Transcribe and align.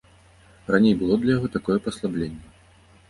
Раней 0.75 0.95
было 1.01 1.17
для 1.25 1.31
яго 1.37 1.47
такое 1.59 1.77
паслабленне. 1.89 2.45